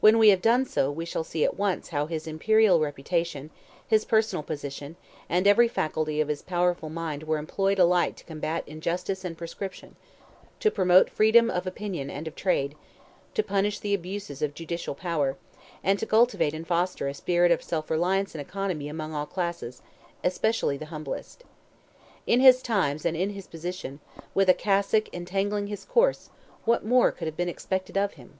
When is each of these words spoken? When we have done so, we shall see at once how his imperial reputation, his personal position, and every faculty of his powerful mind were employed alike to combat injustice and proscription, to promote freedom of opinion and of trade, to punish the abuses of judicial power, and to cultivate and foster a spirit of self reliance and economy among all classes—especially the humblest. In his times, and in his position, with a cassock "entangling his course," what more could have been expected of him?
When 0.00 0.18
we 0.18 0.28
have 0.28 0.40
done 0.40 0.66
so, 0.66 0.88
we 0.88 1.04
shall 1.04 1.24
see 1.24 1.42
at 1.42 1.58
once 1.58 1.88
how 1.88 2.06
his 2.06 2.28
imperial 2.28 2.78
reputation, 2.78 3.50
his 3.88 4.04
personal 4.04 4.44
position, 4.44 4.94
and 5.28 5.48
every 5.48 5.66
faculty 5.66 6.20
of 6.20 6.28
his 6.28 6.42
powerful 6.42 6.88
mind 6.88 7.24
were 7.24 7.38
employed 7.38 7.80
alike 7.80 8.14
to 8.18 8.24
combat 8.24 8.62
injustice 8.68 9.24
and 9.24 9.36
proscription, 9.36 9.96
to 10.60 10.70
promote 10.70 11.10
freedom 11.10 11.50
of 11.50 11.66
opinion 11.66 12.08
and 12.08 12.28
of 12.28 12.36
trade, 12.36 12.76
to 13.34 13.42
punish 13.42 13.80
the 13.80 13.94
abuses 13.94 14.42
of 14.42 14.54
judicial 14.54 14.94
power, 14.94 15.36
and 15.82 15.98
to 15.98 16.06
cultivate 16.06 16.54
and 16.54 16.68
foster 16.68 17.08
a 17.08 17.12
spirit 17.14 17.50
of 17.50 17.60
self 17.60 17.90
reliance 17.90 18.32
and 18.32 18.40
economy 18.40 18.88
among 18.88 19.12
all 19.12 19.26
classes—especially 19.26 20.76
the 20.76 20.86
humblest. 20.86 21.42
In 22.28 22.38
his 22.38 22.62
times, 22.62 23.04
and 23.04 23.16
in 23.16 23.30
his 23.30 23.48
position, 23.48 23.98
with 24.34 24.48
a 24.48 24.54
cassock 24.54 25.08
"entangling 25.12 25.66
his 25.66 25.84
course," 25.84 26.30
what 26.64 26.84
more 26.84 27.10
could 27.10 27.26
have 27.26 27.36
been 27.36 27.48
expected 27.48 27.98
of 27.98 28.12
him? 28.12 28.38